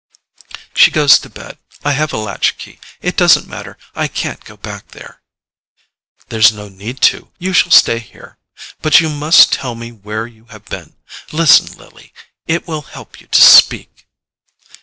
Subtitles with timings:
[0.73, 1.59] "She goes to bed.
[1.85, 2.79] I have a latchkey.
[3.03, 5.21] It doesn't matter—I can't go back there."
[6.29, 8.39] "There's no need to: you shall stay here.
[8.81, 10.95] But you must tell me where you have been.
[11.31, 14.07] Listen, Lily—it will help you to speak!"